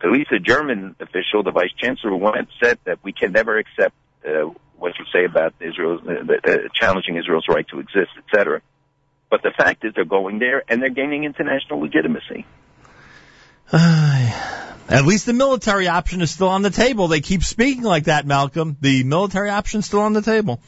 [0.02, 3.96] At least a German official, the vice chancellor, once said that we can never accept
[4.26, 8.62] uh, what you say about Israel's uh, uh, challenging Israel's right to exist, etc.
[9.30, 12.46] But the fact is, they're going there and they're gaining international legitimacy.
[13.72, 17.08] At least the military option is still on the table.
[17.08, 18.76] They keep speaking like that, Malcolm.
[18.82, 20.60] The military option is still on the table.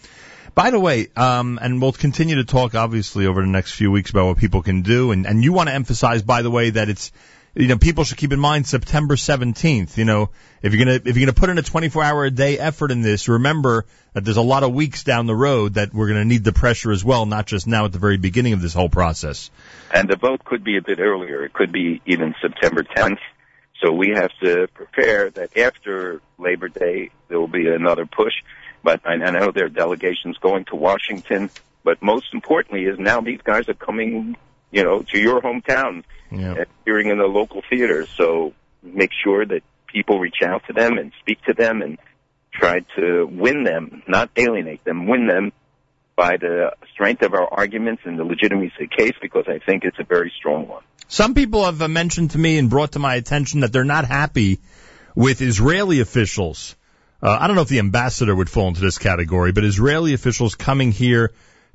[0.53, 4.11] By the way, um, and we'll continue to talk obviously over the next few weeks
[4.11, 6.89] about what people can do, and, and you want to emphasize, by the way, that
[6.89, 7.11] it's,
[7.53, 9.97] you know, people should keep in mind September 17th.
[9.97, 10.29] You know,
[10.61, 13.01] if you're gonna if you're gonna put in a 24 hour a day effort in
[13.01, 16.43] this, remember that there's a lot of weeks down the road that we're gonna need
[16.43, 19.51] the pressure as well, not just now at the very beginning of this whole process.
[19.93, 21.43] And the vote could be a bit earlier.
[21.43, 23.19] It could be even September 10th.
[23.83, 28.33] So we have to prepare that after Labor Day, there will be another push.
[28.83, 31.49] But I, I know there are delegations going to Washington.
[31.83, 34.37] But most importantly is now these guys are coming,
[34.71, 36.51] you know, to your hometown, Yeah.
[36.51, 38.05] and appearing in the local theater.
[38.17, 41.97] So make sure that people reach out to them and speak to them and
[42.53, 45.51] try to win them, not alienate them, win them
[46.15, 49.84] by the strength of our arguments and the legitimacy of the case because I think
[49.84, 50.84] it's a very strong one.
[51.07, 54.60] Some people have mentioned to me and brought to my attention that they're not happy
[55.15, 56.75] with Israeli officials.
[57.21, 60.55] Uh, I don't know if the ambassador would fall into this category, but Israeli officials
[60.55, 61.31] coming here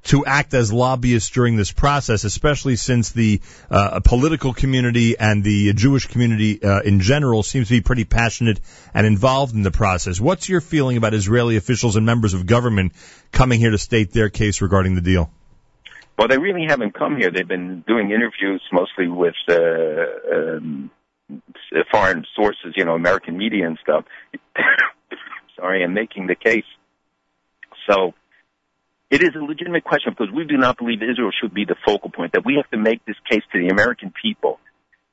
[0.07, 3.41] to act as lobbyists during this process, especially since the
[3.71, 8.61] uh, political community and the Jewish community uh, in general seems to be pretty passionate
[8.95, 10.21] and involved in the process.
[10.21, 12.93] What's your feeling about Israeli officials and members of government
[13.33, 15.31] coming here to state their case regarding the deal?
[16.19, 17.31] Well, they really haven't come here.
[17.31, 20.91] They've been doing interviews mostly with uh, um,
[21.91, 24.05] foreign sources, you know, American media and stuff.
[25.57, 26.65] Sorry, and making the case.
[27.89, 28.15] So
[29.11, 32.11] it is a legitimate question because we do not believe Israel should be the focal
[32.11, 32.33] point.
[32.33, 34.59] That we have to make this case to the American people.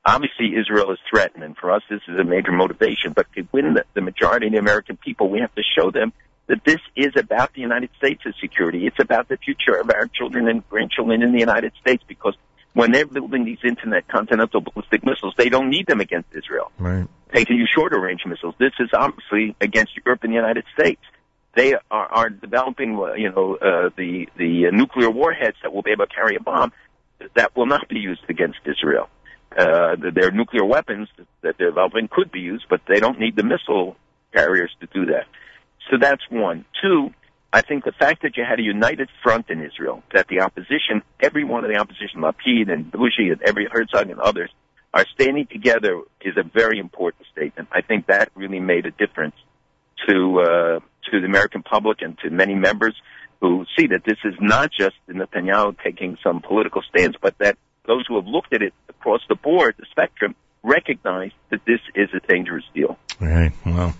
[0.06, 3.12] Obviously, Israel is threatened, and for us, this is a major motivation.
[3.14, 6.12] But to win the, the majority of the American people, we have to show them
[6.46, 8.86] that this is about the United States' security.
[8.86, 12.34] It's about the future of our children and grandchildren in the United States because
[12.74, 16.70] when they're building these intercontinental ballistic missiles, they don't need them against Israel.
[16.78, 17.06] Right.
[17.32, 18.54] They can use shorter range missiles.
[18.58, 21.00] This is obviously against Europe and the United States.
[21.56, 25.92] They are, are developing, uh, you know, uh, the the nuclear warheads that will be
[25.92, 26.72] able to carry a bomb
[27.34, 29.08] that will not be used against Israel.
[29.56, 31.08] Uh, their nuclear weapons
[31.42, 33.96] that they're developing could be used, but they don't need the missile
[34.32, 35.26] carriers to do that.
[35.90, 36.64] So that's one.
[36.82, 37.10] Two,
[37.52, 41.02] I think the fact that you had a united front in Israel, that the opposition,
[41.20, 44.50] every one of the opposition, Lapid and Buji and every Herzog and others,
[44.92, 47.68] are standing together is a very important statement.
[47.70, 49.36] I think that really made a difference
[50.08, 50.80] to uh,
[51.10, 52.94] to the American public and to many members
[53.40, 58.06] who see that this is not just Netanyahu taking some political stance, but that those
[58.06, 62.26] who have looked at it across the board, the spectrum, recognize that this is a
[62.26, 62.98] dangerous deal.
[63.20, 63.52] All right.
[63.64, 63.94] Well.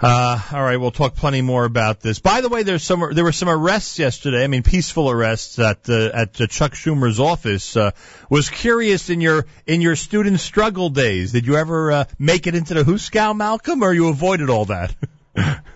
[0.00, 2.18] Uh, all right, we'll talk plenty more about this.
[2.18, 4.44] By the way, there's some there were some arrests yesterday.
[4.44, 7.74] I mean, peaceful arrests at uh, at uh, Chuck Schumer's office.
[7.74, 7.92] Uh,
[8.28, 11.32] was curious in your in your student struggle days.
[11.32, 14.94] Did you ever uh, make it into the hoosegow, Malcolm, or you avoided all that?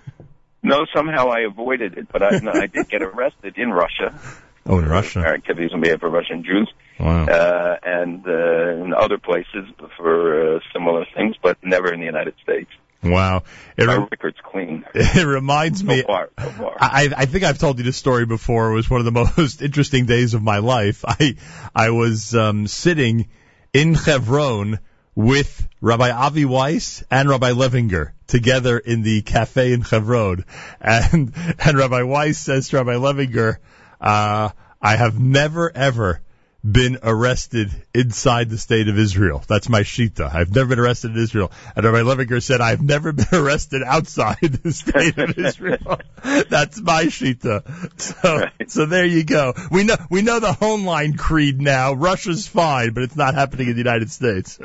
[0.62, 4.18] No, somehow I avoided it, but I, no, I did get arrested in Russia.
[4.66, 5.20] oh, in Russia.
[5.20, 7.26] Activities on behalf of Russian Jews, Wow.
[7.26, 12.34] uh, and uh, in other places for uh, similar things, but never in the United
[12.42, 12.70] States.
[13.00, 13.44] Wow.
[13.76, 14.84] It, My record's clean.
[14.94, 16.02] It reminds so me.
[16.02, 16.76] Far, so far.
[16.80, 18.72] I, I think I've told you this story before.
[18.72, 21.04] It was one of the most interesting days of my life.
[21.06, 21.36] I,
[21.74, 23.28] I was, um, sitting
[23.72, 24.80] in Hebron
[25.18, 30.44] with Rabbi Avi Weiss and Rabbi Levinger together in the cafe in Hebron.
[30.80, 33.56] And, and Rabbi Weiss says to Rabbi Levinger,
[34.00, 34.50] uh,
[34.80, 36.20] I have never ever
[36.64, 39.42] been arrested inside the state of Israel.
[39.46, 40.34] That's my shita.
[40.34, 41.52] I've never been arrested in Israel.
[41.76, 46.00] And Rabbi Levinger said, I've never been arrested outside the state of Israel.
[46.48, 48.00] That's my shita.
[48.00, 48.70] So, right.
[48.70, 49.54] so there you go.
[49.70, 51.92] We know, we know the Hoenlein creed now.
[51.92, 54.58] Russia's fine, but it's not happening in the United States.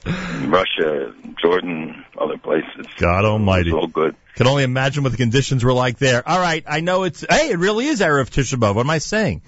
[0.06, 2.86] Russia, Jordan, other places.
[2.96, 3.70] God almighty.
[3.70, 4.14] It's all good.
[4.36, 6.26] Can only imagine what the conditions were like there.
[6.26, 6.62] All right.
[6.66, 8.76] I know it's, hey, it really is Erev Tisha B'Av.
[8.76, 9.42] What am I saying?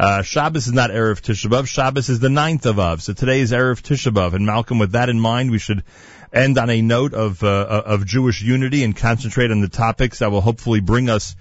[0.00, 1.68] Uh, Shabbos is not Erev Tisha B'Av.
[1.68, 3.02] Shabbos is the ninth of Av.
[3.02, 4.32] So today is Erev Tisha B'Av.
[4.32, 5.84] And Malcolm, with that in mind, we should
[6.32, 10.30] end on a note of, uh, of Jewish unity and concentrate on the topics that
[10.30, 11.36] will hopefully bring us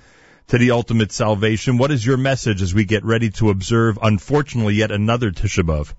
[0.47, 1.77] to the ultimate salvation.
[1.77, 5.93] What is your message as we get ready to observe, unfortunately, yet another Tisha B'Av?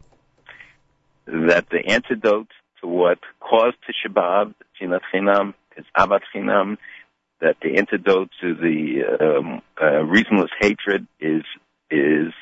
[1.25, 2.49] That the antidote
[2.83, 6.77] to what caused Tisha B'Av, Sinat Chinam, is Ahavat Chinam,
[7.41, 11.43] that the antidote to the um, uh, reasonless hatred is
[11.91, 12.33] is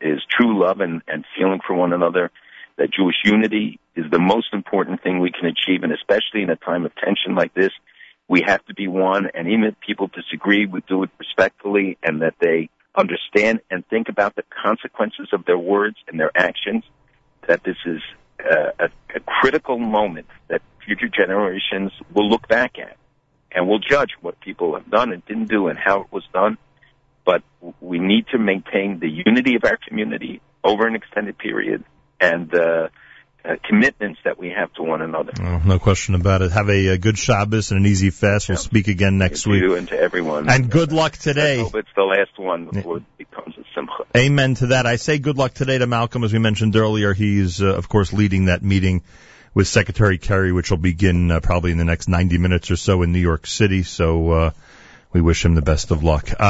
[0.00, 2.30] is true love and, and feeling for one another.
[2.78, 6.56] That Jewish unity is the most important thing we can achieve, and especially in a
[6.56, 7.72] time of tension like this,
[8.26, 9.28] we have to be one.
[9.34, 14.08] And even if people disagree, we do it respectfully, and that they understand and think
[14.08, 16.84] about the consequences of their words and their actions.
[17.46, 18.00] That this is
[18.40, 22.96] uh, a, a critical moment that future generations will look back at
[23.52, 26.56] and will judge what people have done and didn't do and how it was done
[27.30, 27.44] but
[27.80, 31.84] we need to maintain the unity of our community over an extended period
[32.20, 32.88] and uh,
[33.44, 35.32] uh, commitments that we have to one another.
[35.64, 36.50] No question about it.
[36.50, 38.48] Have a, a, good Shabbos and an easy fast.
[38.48, 39.62] We'll speak again next to week.
[39.62, 40.50] You and to everyone.
[40.50, 41.60] And good luck today.
[41.60, 44.06] I hope it's the last one before it becomes a simcha.
[44.16, 44.86] Amen to that.
[44.86, 47.14] I say good luck today to Malcolm, as we mentioned earlier.
[47.14, 49.02] He's, uh, of course, leading that meeting
[49.54, 53.02] with Secretary Kerry, which will begin uh, probably in the next 90 minutes or so
[53.02, 53.84] in New York City.
[53.84, 54.50] So uh,
[55.12, 56.30] we wish him the best of luck.